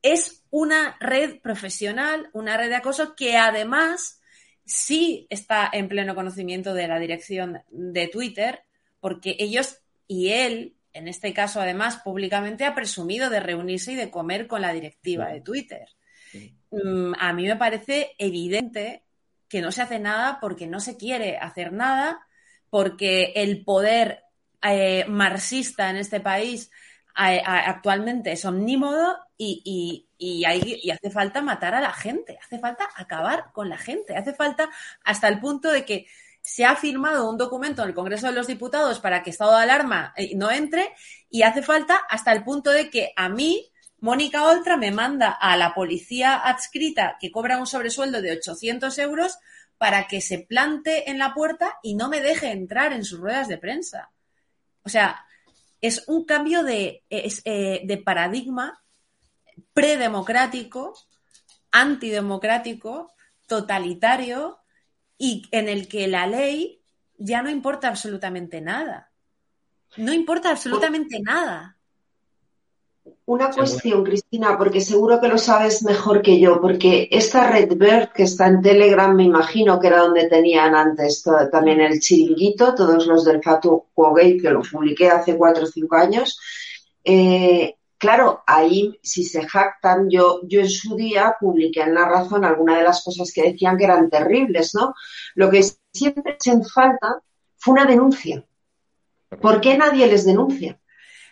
[0.02, 4.19] es una red profesional, una red de acoso que además
[4.70, 8.62] sí está en pleno conocimiento de la dirección de Twitter,
[9.00, 14.10] porque ellos y él, en este caso además públicamente, ha presumido de reunirse y de
[14.10, 15.88] comer con la directiva de Twitter.
[16.70, 19.04] Mm, a mí me parece evidente
[19.48, 22.26] que no se hace nada porque no se quiere hacer nada,
[22.70, 24.22] porque el poder
[24.62, 26.70] eh, marxista en este país
[27.12, 30.09] actualmente es omnímodo y, y,
[30.92, 34.68] hace falta matar a la gente, hace falta acabar con la gente, hace falta
[35.04, 36.06] hasta el punto de que
[36.42, 39.62] se ha firmado un documento en el Congreso de los Diputados para que estado de
[39.62, 40.94] alarma eh, no entre
[41.28, 45.56] y hace falta hasta el punto de que a mí, Mónica Oltra, me manda a
[45.56, 49.38] la policía adscrita que cobra un sobresueldo de 800 euros
[49.76, 53.48] para que se plante en la puerta y no me deje entrar en sus ruedas
[53.48, 54.10] de prensa.
[54.82, 55.24] O sea,
[55.80, 58.82] es un cambio de, eh, de paradigma
[59.72, 60.94] predemocrático,
[61.70, 63.12] antidemocrático,
[63.46, 64.58] totalitario
[65.18, 66.82] y en el que la ley
[67.18, 69.10] ya no importa absolutamente nada.
[69.96, 71.76] No importa absolutamente nada.
[73.26, 78.12] Una cuestión, Cristina, porque seguro que lo sabes mejor que yo, porque esta Red Bird
[78.12, 83.06] que está en Telegram, me imagino que era donde tenían antes también el chiringuito, todos
[83.06, 86.38] los del Fatu Gate, que lo publiqué hace cuatro o cinco años,
[87.04, 92.46] eh, Claro, ahí si se jactan, yo, yo en su día publiqué en La Razón
[92.46, 94.94] algunas de las cosas que decían que eran terribles, ¿no?
[95.34, 97.20] Lo que siempre se falta
[97.58, 98.42] fue una denuncia.
[99.42, 100.80] ¿Por qué nadie les denuncia?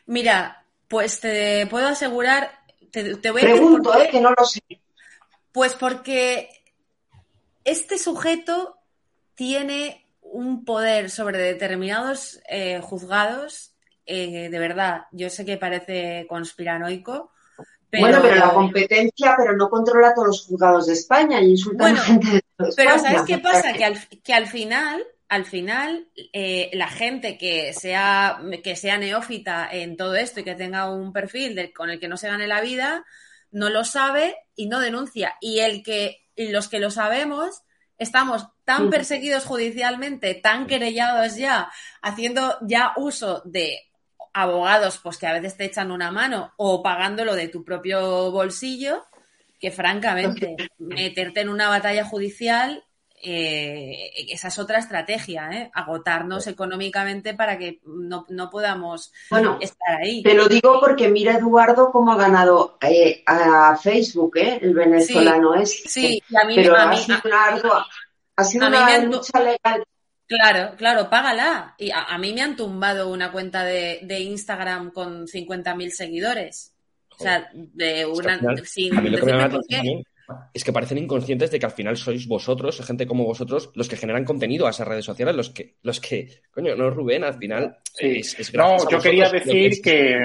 [0.04, 2.50] Mira, pues te puedo asegurar,
[2.90, 4.60] te, voy a Pregunto, eh, que no lo sé.
[5.52, 6.50] Pues porque
[7.64, 8.76] este sujeto
[9.34, 13.72] tiene un poder sobre determinados eh, juzgados
[14.08, 17.32] eh, de verdad, yo sé que parece conspiranoico.
[17.90, 18.02] Pero...
[18.02, 21.96] Bueno, pero la competencia, pero no controla todos los juzgados de España y insulta a
[21.96, 22.70] gente de España.
[22.76, 23.72] Pero ¿sabes qué pasa?
[23.74, 29.68] Que al, que al final, al final, eh, la gente que sea, que sea neófita
[29.70, 32.62] en todo esto y que tenga un perfil con el que no se gane la
[32.62, 33.04] vida,
[33.50, 35.36] no lo sabe y no denuncia.
[35.40, 37.62] Y el que, los que lo sabemos,
[37.98, 43.87] estamos tan perseguidos judicialmente, tan querellados ya, haciendo ya uso de
[44.32, 49.04] abogados, pues que a veces te echan una mano o pagándolo de tu propio bolsillo,
[49.60, 52.84] que francamente meterte en una batalla judicial
[53.22, 55.70] eh, esa es otra estrategia, ¿eh?
[55.74, 59.12] agotarnos económicamente para que no, podamos
[59.60, 60.22] estar ahí.
[60.22, 64.58] Te lo digo porque mira Eduardo cómo ha ganado eh, a Facebook, ¿eh?
[64.62, 65.82] el venezolano es.
[65.86, 67.86] Sí, a mí, pero ha sido una
[68.36, 69.84] ha sido una lucha legal.
[70.28, 71.74] Claro, claro, págala.
[71.78, 76.74] Y a, mí me han tumbado una cuenta de, de Instagram con 50.000 seguidores.
[77.18, 78.38] O sea, de una.
[78.64, 78.94] sin
[80.52, 83.96] es que parecen inconscientes de que al final sois vosotros, gente como vosotros, los que
[83.96, 87.78] generan contenido a esas redes sociales, los que, los que, coño, no Rubén, al final
[87.98, 90.18] es, No, yo quería decir que,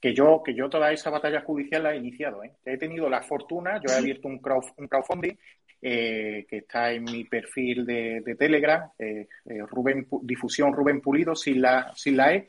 [0.00, 2.52] que, yo, que yo toda esa batalla judicial la he iniciado, ¿eh?
[2.64, 5.36] He tenido la fortuna, yo he abierto un, crowdfunding
[5.82, 9.26] eh, que está en mi perfil de, Telegram, eh,
[9.66, 12.48] Rubén, difusión Rubén Pulido, sin la, sin la E.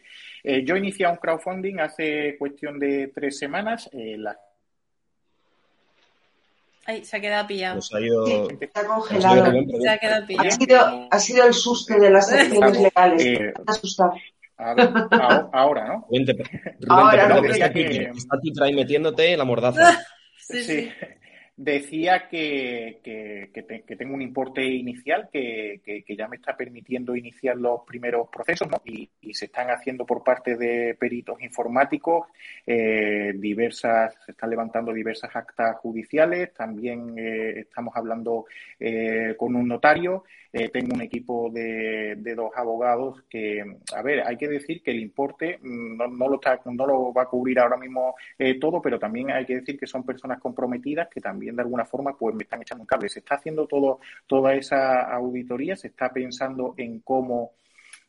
[0.66, 3.90] yo inicié un crowdfunding hace cuestión de tres semanas.
[3.94, 4.38] la
[6.86, 7.80] Ay, se ha quedado pillado.
[7.94, 8.50] ha ido...
[8.60, 9.54] está congelado.
[9.82, 10.48] Se ha quedado pillado.
[10.48, 13.26] Ha sido, ha sido el susto de las acciones legales.
[13.26, 14.14] Eh, asustado.
[14.58, 16.08] Ahora, ¿no?
[16.90, 18.12] ahora, no, está, que...
[18.44, 20.00] está ahí metiéndote la mordaza.
[20.38, 20.64] sí.
[20.64, 20.92] sí
[21.64, 25.80] decía que, que, tengo un importe inicial que,
[26.18, 30.96] ya me está permitiendo iniciar los primeros procesos y, se están haciendo por parte de
[31.00, 32.28] peritos informáticos
[32.66, 38.46] eh, diversas, se están levantando diversas actas judiciales, también eh, estamos hablando
[38.80, 43.64] eh, con un notario eh, tengo un equipo de, dos abogados que,
[43.96, 47.24] a ver, hay que decir que el importe mm, no, lo, está, no lo va
[47.24, 51.08] a cubrir ahora mismo eh, todo, pero también hay que decir que son personas comprometidas
[51.08, 53.10] que también de alguna forma pues me están echando un cable.
[53.10, 57.54] Se está haciendo todo, toda esa auditoría, se está pensando en cómo,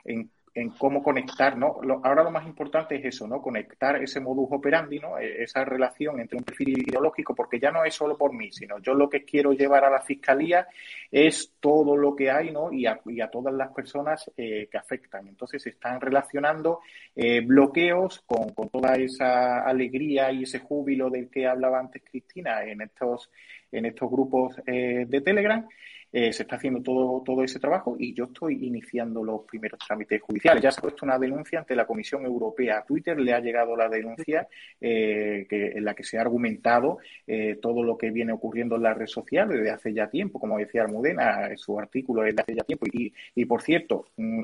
[0.05, 1.81] en en cómo conectar, ¿no?
[2.05, 3.41] ahora lo más importante es eso, ¿no?
[3.41, 5.19] Conectar ese modus operandi, ¿no?
[5.19, 8.79] E, esa relación entre un perfil ideológico, porque ya no es solo por mí, sino
[8.81, 10.67] yo lo que quiero llevar a la fiscalía
[11.11, 12.71] es todo lo que hay, ¿no?
[12.71, 15.27] Y a, todas las personas eh, que afectan.
[15.27, 16.81] Entonces se están relacionando
[17.17, 22.63] eh, bloqueos con, con, toda esa alegría y ese júbilo del que hablaba antes Cristina
[22.65, 23.31] en estos,
[23.71, 25.67] en estos grupos eh, de Telegram.
[26.13, 30.21] Eh, se está haciendo todo, todo ese trabajo y yo estoy iniciando los primeros trámites
[30.21, 30.63] judiciales.
[30.63, 32.79] Ya se ha puesto una denuncia ante la Comisión Europea.
[32.79, 34.47] A Twitter le ha llegado la denuncia
[34.79, 38.83] eh, que, en la que se ha argumentado eh, todo lo que viene ocurriendo en
[38.83, 42.55] la red social desde hace ya tiempo, como decía Almudena, su artículo es de hace
[42.57, 42.85] ya tiempo.
[42.93, 44.43] Y, y por cierto, mm,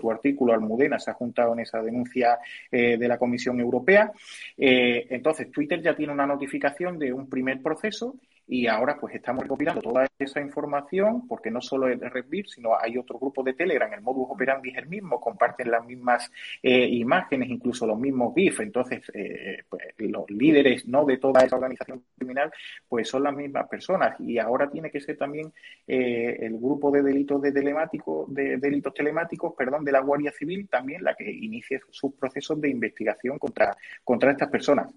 [0.00, 2.38] tu artículo, Almudena, se ha juntado en esa denuncia
[2.70, 4.12] de la Comisión Europea.
[4.56, 8.14] entonces, Twitter ya tiene una notificación de un primer proceso
[8.48, 12.96] y ahora pues estamos recopilando toda esa información porque no solo es RedBeer, sino hay
[12.96, 16.32] otro grupo de Telegram, el modus operandi es el mismo, comparten las mismas
[16.62, 18.60] eh, imágenes, incluso los mismos GIF.
[18.60, 22.50] Entonces, eh, pues, los líderes no de toda esa organización criminal
[22.88, 25.52] pues son las mismas personas y ahora tiene que ser también
[25.86, 30.68] eh, el grupo de delitos de telemáticos, de delitos telemáticos, perdón, de la Guardia Civil
[30.68, 34.94] también la que inicie sus procesos de investigación contra, contra estas personas.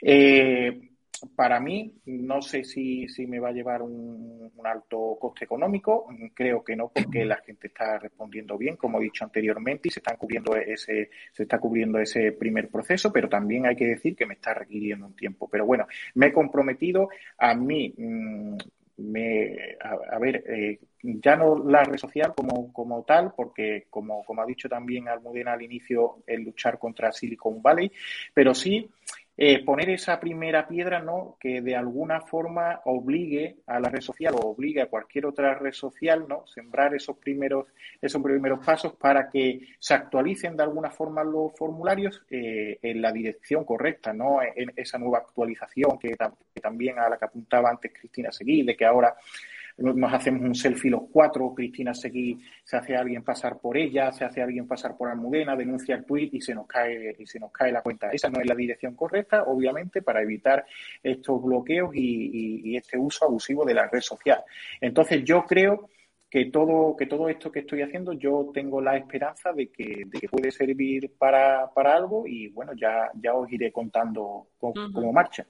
[0.00, 0.95] Eh,
[1.34, 6.64] para mí, no sé si, si me va a llevar un, alto coste económico, creo
[6.64, 10.16] que no, porque la gente está respondiendo bien, como he dicho anteriormente, y se están
[10.16, 14.34] cubriendo ese, se está cubriendo ese primer proceso, pero también hay que decir que me
[14.34, 15.48] está requiriendo un tiempo.
[15.48, 18.56] Pero bueno, me he comprometido a mí, mm,
[18.98, 24.42] me, a, ver, eh, ya no la red social como, como tal, porque como, como
[24.42, 27.92] ha dicho también Almudena al inicio, el luchar contra Silicon Valley,
[28.34, 28.88] pero sí
[29.38, 31.36] eh, poner esa primera piedra, ¿no?
[31.38, 35.72] Que de alguna forma obligue a la red social o obligue a cualquier otra red
[35.72, 36.46] social, ¿no?
[36.46, 37.66] Sembrar esos primeros,
[38.00, 43.12] esos primeros pasos para que se actualicen de alguna forma los formularios eh, en la
[43.12, 44.40] dirección correcta, ¿no?
[44.42, 46.16] En esa nueva actualización que,
[46.54, 49.14] que, también a la que apuntaba antes Cristina Seguí, de que ahora
[49.78, 54.24] nos hacemos un selfie los cuatro, Cristina Seguí se hace alguien pasar por ella, se
[54.24, 57.52] hace alguien pasar por Almudena, denuncia el tweet y se nos cae, y se nos
[57.52, 58.10] cae la cuenta.
[58.10, 60.64] Esa no es la dirección correcta, obviamente, para evitar
[61.02, 64.42] estos bloqueos y, este uso abusivo de la red social.
[64.80, 65.88] Entonces yo creo
[66.28, 70.20] que todo, que todo esto que estoy haciendo, yo tengo la esperanza de que, de
[70.20, 75.46] que puede servir para, para algo y bueno, ya, ya os iré contando cómo, marcha.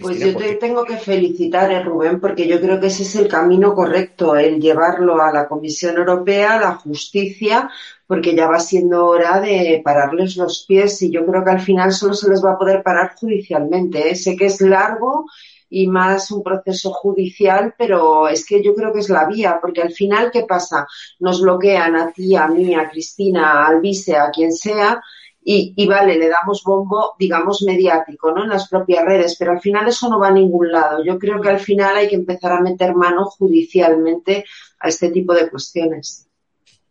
[0.00, 3.28] Pues yo te tengo que felicitar, eh, Rubén, porque yo creo que ese es el
[3.28, 7.70] camino correcto, el llevarlo a la Comisión Europea, a la justicia,
[8.06, 11.92] porque ya va siendo hora de pararles los pies y yo creo que al final
[11.92, 14.10] solo se les va a poder parar judicialmente.
[14.10, 14.16] ¿eh?
[14.16, 15.26] Sé que es largo
[15.68, 19.82] y más un proceso judicial, pero es que yo creo que es la vía, porque
[19.82, 20.86] al final, ¿qué pasa?
[21.20, 25.00] Nos bloquean a ti, a mí, a Cristina, a Alvise, a quien sea,
[25.42, 28.44] y, y, vale, le damos bombo, digamos, mediático, ¿no?
[28.44, 31.02] En las propias redes, pero al final eso no va a ningún lado.
[31.02, 34.44] Yo creo que al final hay que empezar a meter mano judicialmente
[34.78, 36.30] a este tipo de cuestiones.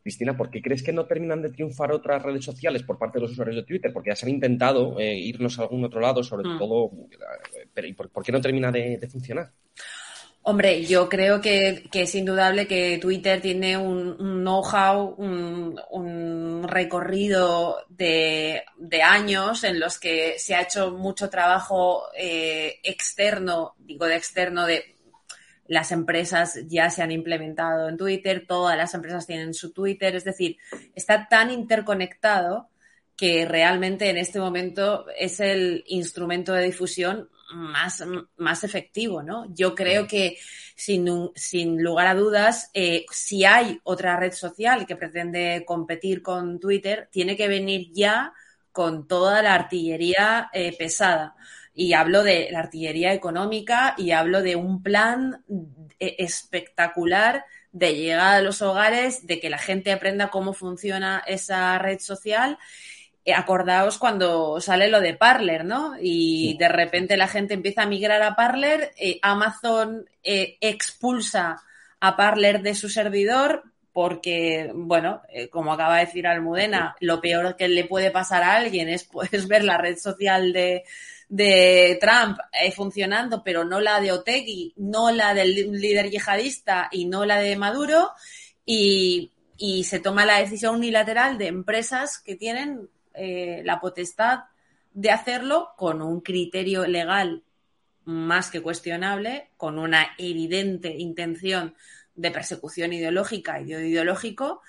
[0.01, 3.23] Cristina, ¿por qué crees que no terminan de triunfar otras redes sociales por parte de
[3.23, 3.91] los usuarios de Twitter?
[3.93, 6.57] Porque ya se han intentado eh, irnos a algún otro lado, sobre mm.
[6.57, 6.91] todo,
[7.73, 9.51] pero ¿y por, qué no termina de, funcionar?
[10.49, 18.63] Hombre, yo creo que, es indudable que Twitter tiene un, know-how, un, recorrido de,
[19.03, 24.95] años en los que se ha hecho mucho trabajo eh, externo, digo de externo, de
[25.67, 30.23] las empresas ya se han implementado en Twitter, todas las empresas tienen su Twitter, es
[30.23, 30.57] decir,
[30.95, 32.69] está tan interconectado
[33.15, 38.03] que realmente en este momento es el instrumento de difusión más,
[38.37, 39.45] más efectivo, ¿no?
[39.53, 40.37] Yo creo que
[40.75, 46.59] sin, sin lugar a dudas, eh, si hay otra red social que pretende competir con
[46.59, 48.33] Twitter, tiene que venir ya
[48.71, 51.35] con toda la artillería eh, pesada
[51.73, 55.43] y hablo de la artillería económica y hablo de un plan
[55.99, 61.77] eh, espectacular de llegada a los hogares, de que la gente aprenda cómo funciona esa
[61.79, 62.57] red social.
[63.29, 65.95] Eh, acordaos cuando sale lo de Parler, ¿no?
[66.01, 71.61] Y de repente la gente empieza a migrar a Parler, eh, Amazon expulsa
[71.99, 77.67] a Parler de su servidor porque, bueno, como acaba de decir Almudena, lo peor que
[77.67, 80.83] le puede pasar a alguien es pues, ver la red social de,
[81.29, 87.05] de Trump eh, funcionando, pero no la de Otegui, no la del líder yihadista y
[87.05, 88.11] no la de Maduro,
[88.65, 89.31] y,
[89.83, 92.89] se toma la decisión unilateral de empresas que tienen
[93.19, 94.45] eh, la potestad
[94.93, 97.43] de hacerlo con un criterio legal
[98.05, 101.75] más que cuestionable, con una evidente intención
[102.15, 104.61] de persecución ideológica y ideológico,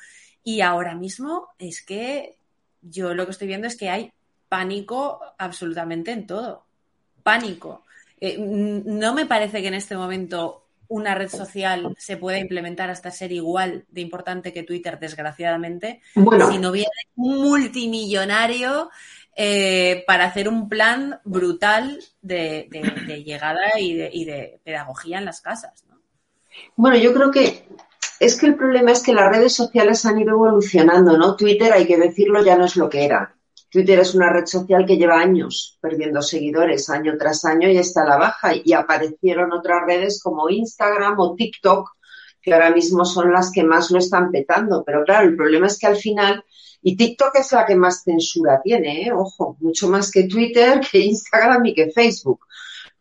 [0.44, 2.36] y ahora mismo es que
[2.82, 4.12] yo lo que estoy viendo es que hay
[4.48, 6.64] pánico absolutamente en todo.
[7.22, 7.84] Pánico.
[8.20, 13.12] Eh, no me parece que en este momento una red social se pueda implementar hasta
[13.12, 18.90] ser igual de importante que Twitter, desgraciadamente, si no viene un multimillonario
[19.36, 22.68] eh, para hacer un plan brutal de,
[23.24, 25.84] llegada y de, pedagogía en las casas.
[26.74, 27.68] Bueno, yo creo que
[28.18, 31.36] es que el problema es que las redes sociales han ido evolucionando, ¿no?
[31.36, 33.36] Twitter, hay que decirlo, ya no es lo que era.
[33.70, 38.02] Twitter es una red social que lleva años perdiendo seguidores, año tras año, y está
[38.02, 38.52] a la baja.
[38.64, 41.88] Y aparecieron otras redes como Instagram o TikTok,
[42.42, 44.82] que ahora mismo son las que más lo están petando.
[44.84, 46.44] Pero claro, el problema es que al final,
[46.82, 49.12] y TikTok es la que más censura tiene, ¿eh?
[49.12, 52.40] ojo, mucho más que Twitter, que Instagram y que Facebook.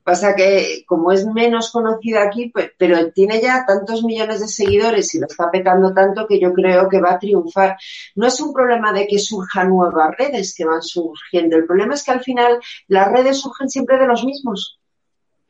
[0.09, 5.13] Pasa que como es menos conocida aquí, pues, pero tiene ya tantos millones de seguidores
[5.13, 7.77] y lo está petando tanto que yo creo que va a triunfar.
[8.15, 11.57] No es un problema de que surjan nuevas redes que van surgiendo.
[11.57, 14.79] El problema es que al final las redes surgen siempre de los mismos.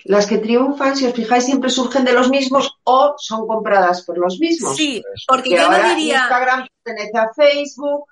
[0.03, 4.18] Las que triunfan, si os fijáis, siempre surgen de los mismos o son compradas por
[4.18, 4.76] los mismos.
[4.76, 6.20] Sí, porque yo no diría.
[6.20, 8.07] Instagram pertenece a Facebook,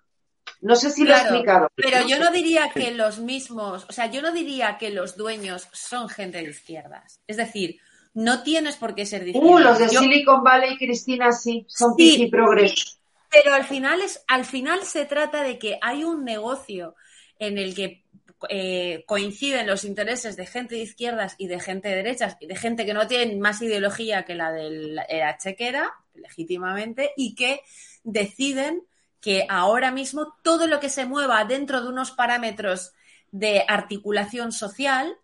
[0.61, 1.71] no sé si lo he explicado.
[1.75, 5.67] Pero yo no diría que los mismos, o sea, yo no diría que los dueños
[5.71, 7.21] son gente de izquierdas.
[7.27, 7.79] Es decir,
[8.13, 9.51] no tienes por qué ser de izquierdas.
[9.51, 12.97] Uh, los de Silicon Valley, Cristina, sí, son sí, progreso.
[13.29, 16.95] Pero al final, es, al final se trata de que hay un negocio
[17.39, 18.03] en el que
[18.49, 22.55] eh, coinciden los intereses de gente de izquierdas y de gente de derechas y de
[22.55, 27.61] gente que no tiene más ideología que la de la chequera, legítimamente, y que
[28.03, 28.83] deciden
[29.27, 32.93] que ahora mismo todo lo que se mueva dentro de unos parámetros
[33.29, 35.17] de articulación social,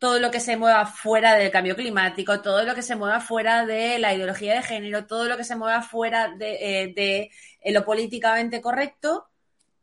[0.00, 3.64] todo lo que se mueva fuera del cambio climático, todo lo que se mueva fuera
[3.64, 7.30] de la ideología de género, todo lo que se mueva fuera de, eh,
[7.60, 9.28] eh, lo políticamente correcto,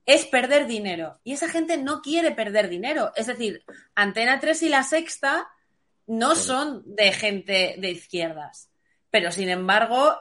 [0.06, 1.22] es perder dinero.
[1.24, 3.14] Y esa gente no quiere perder dinero.
[3.16, 3.64] Es decir,
[3.96, 5.48] Antena 3 y La Sexta
[6.06, 8.70] no son de gente de izquierdas.
[9.10, 10.18] Pero, sin embargo,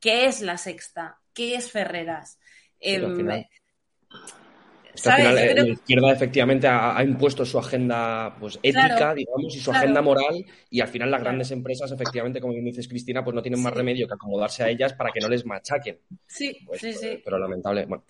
[0.00, 1.18] ¿qué es La Sexta?
[1.34, 2.38] ¿Qué es Ferreras?
[2.80, 3.44] Em,
[5.04, 10.80] la izquierda efectivamente ha, impuesto su agenda pues, ética, digamos, y su agenda moral, y
[10.80, 14.14] al final las grandes empresas, efectivamente, como dices Cristina, pues no tienen más remedio que
[14.14, 15.98] acomodarse a ellas para que no les machaquen.
[16.26, 17.20] Sí, pues, sí, sí.
[17.24, 17.86] Pero lamentable.
[17.86, 18.04] Bueno,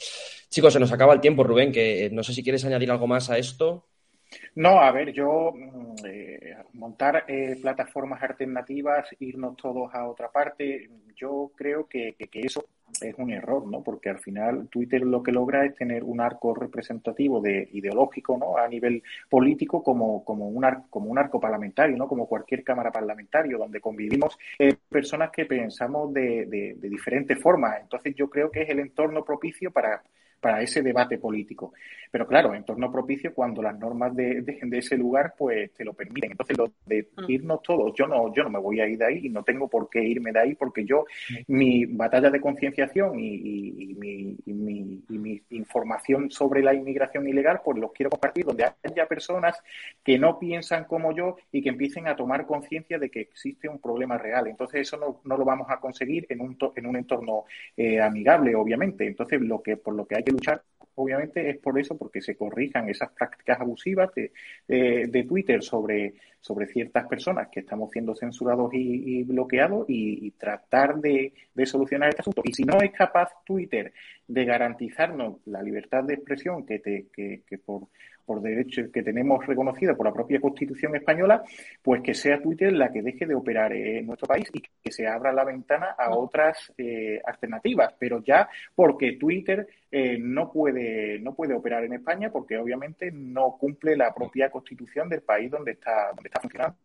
[0.48, 3.06] chicos, se nos acaba el tiempo, Rubén, que eh, no sé si quieres añadir algo
[3.06, 3.86] más a esto.
[4.54, 10.88] No, a ver, yo mm, eh, montar eh, plataformas alternativas, irnos todos a otra parte,
[11.14, 12.64] yo creo que, eso
[13.00, 13.82] es un error, ¿no?
[13.82, 18.56] Porque al final Twitter lo que logra es tener un arco representativo de ideológico, ¿no?
[18.56, 22.08] A nivel político como, como, un, arco, como un arco parlamentario, ¿no?
[22.08, 27.80] Como cualquier cámara parlamentaria, donde convivimos eh, personas que pensamos de, de diferentes formas.
[27.80, 30.02] Entonces yo creo que es el entorno propicio para
[30.40, 31.72] para ese debate político.
[32.10, 36.30] Pero claro, entorno propicio cuando las normas de, de, ese lugar pues te lo permiten.
[36.30, 37.24] Entonces, lo de mm.
[37.30, 39.68] irnos todos, yo no, yo no me voy a ir de ahí y no tengo
[39.68, 41.04] por qué irme de ahí porque yo,
[41.48, 47.60] mi batalla de concienciación y, mi, y, mi, y, mi, información sobre la inmigración ilegal,
[47.64, 49.58] pues los quiero compartir donde haya personas
[50.02, 53.78] que no piensan como yo y que empiecen a tomar conciencia de que existe un
[53.78, 54.46] problema real.
[54.46, 57.44] Entonces, eso no, no lo vamos a conseguir en un, en un entorno
[57.76, 59.06] eh, amigable, obviamente.
[59.06, 60.62] Entonces, lo que, por lo que hay luchar,
[60.94, 64.32] obviamente, es por eso, porque se corrijan esas prácticas abusivas de,
[64.66, 71.32] de, Twitter sobre, sobre ciertas personas que estamos siendo censurados y, bloqueados y, tratar de,
[71.54, 72.42] de, solucionar este asunto.
[72.44, 73.92] Y si no es capaz Twitter
[74.26, 77.88] de garantizarnos la libertad de expresión que, te, que, que por
[78.26, 81.42] por derechos que tenemos reconocido por la propia Constitución española,
[81.82, 85.06] pues que sea Twitter la que deje de operar en nuestro país y que se
[85.06, 91.34] abra la ventana a otras eh, alternativas, pero ya porque Twitter eh, no puede no
[91.34, 96.08] puede operar en España porque obviamente no cumple la propia Constitución del país donde está
[96.14, 96.76] donde está funcionando.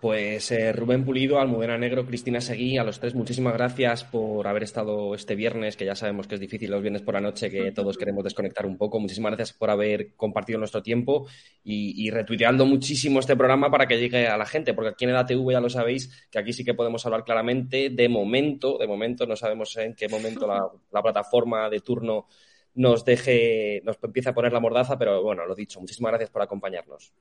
[0.00, 4.62] Pues eh, Rubén Pulido, Almudena Negro, Cristina Seguí, a los tres muchísimas gracias por haber
[4.62, 7.72] estado este viernes, que ya sabemos que es difícil los viernes por la noche, que
[7.74, 9.00] todos queremos desconectar un poco.
[9.00, 11.26] Muchísimas gracias por haber compartido nuestro tiempo
[11.62, 15.52] y, retuiteando muchísimo este programa para que llegue a la gente, porque aquí en EDATV
[15.52, 17.88] ya lo sabéis que aquí sí que podemos hablar claramente.
[17.88, 22.26] De momento, de momento no sabemos en qué momento la, la plataforma de turno
[22.74, 26.42] nos deje, nos empieza a poner la mordaza, pero bueno, lo dicho, muchísimas gracias por
[26.42, 27.12] acompañarnos.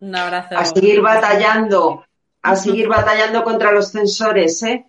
[0.00, 0.56] Un abrazo.
[0.58, 2.04] A seguir batallando
[2.42, 4.86] a seguir batallando contra los censores, ¿eh?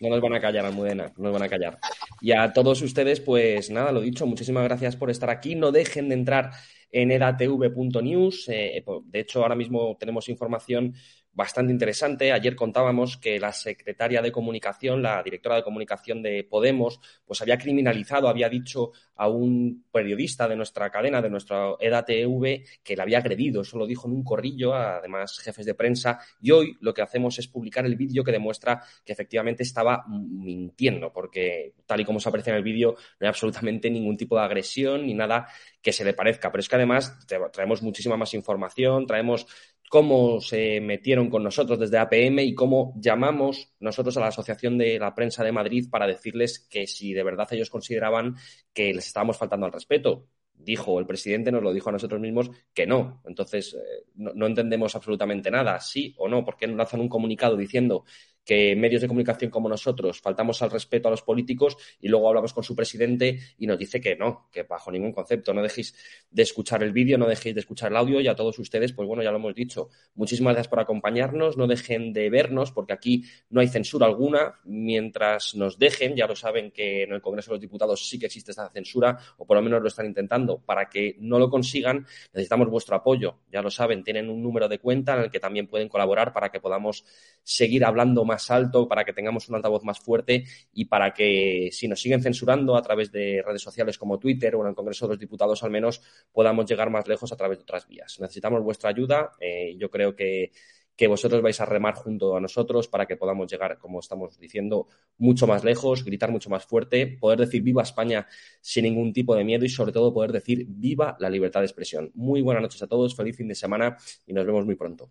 [0.00, 1.78] No nos van a callar, Almudena, no nos van a callar.
[2.20, 5.54] Y a todos ustedes, pues nada, lo dicho, muchísimas gracias por estar aquí.
[5.54, 6.50] No dejen de entrar
[6.92, 8.48] en edatv.news.
[8.48, 10.94] Eh, de hecho, ahora mismo tenemos información
[11.32, 12.32] bastante interesante.
[12.32, 17.58] Ayer contábamos que la secretaria de comunicación, la directora de comunicación de Podemos, pues había
[17.58, 23.18] criminalizado, había dicho a un periodista de nuestra cadena, de nuestra EDATV, que le había
[23.18, 23.62] agredido.
[23.62, 26.18] Eso lo dijo en un corrillo, además jefes de prensa.
[26.40, 31.12] Y hoy lo que hacemos es publicar el vídeo que demuestra que efectivamente estaba mintiendo,
[31.12, 34.42] porque tal y como se aprecia en el vídeo, no hay absolutamente ningún tipo de
[34.42, 35.46] agresión ni nada
[35.80, 36.50] que se le parezca.
[36.50, 37.18] Pero es que además
[37.52, 39.46] traemos muchísima más información, traemos
[39.90, 45.00] cómo se metieron con nosotros desde APM y cómo llamamos nosotros a la Asociación de
[45.00, 48.36] la Prensa de Madrid para decirles que si de verdad ellos consideraban
[48.72, 50.28] que les estábamos faltando al respeto.
[50.54, 53.20] Dijo el presidente, nos lo dijo a nosotros mismos que no.
[53.26, 58.04] Entonces, eh, no, entendemos absolutamente nada, sí o no, porque lanzan un comunicado diciendo
[58.50, 62.52] que medios de comunicación como nosotros faltamos al respeto a los políticos y luego hablamos
[62.52, 65.54] con su presidente y nos dice que no, que bajo ningún concepto.
[65.54, 65.94] No dejéis
[66.32, 69.06] de escuchar el vídeo, no dejéis de escuchar el audio y a todos ustedes, pues
[69.06, 69.88] bueno, ya lo hemos dicho.
[70.16, 74.58] Muchísimas gracias por acompañarnos, no dejen de vernos porque aquí no hay censura alguna.
[74.64, 78.26] Mientras nos dejen, ya lo saben que en el Congreso de los Diputados sí que
[78.26, 80.58] existe esta censura o por lo menos lo están intentando.
[80.58, 83.36] Para que no lo consigan, necesitamos vuestro apoyo.
[83.52, 86.50] Ya lo saben, tienen un número de cuenta en el que también pueden colaborar para
[86.50, 87.04] que podamos
[87.44, 91.88] seguir hablando más alto, para que tengamos un altavoz más fuerte y para que si
[91.88, 95.14] nos siguen censurando a través de redes sociales como Twitter o en el Congreso de
[95.14, 96.00] los Diputados al menos
[96.32, 98.20] podamos llegar más lejos a través de otras vías.
[98.20, 99.32] Necesitamos vuestra ayuda.
[99.40, 100.52] Eh, yo creo que
[101.00, 104.86] que vosotros vais a remar junto a nosotros para que podamos llegar, como estamos diciendo,
[105.16, 108.26] mucho más lejos, gritar mucho más fuerte, poder decir viva España
[108.60, 112.10] sin ningún tipo de miedo y sobre todo poder decir viva la libertad de expresión.
[112.12, 115.10] Muy buenas noches a todos, feliz fin de semana y nos vemos muy pronto.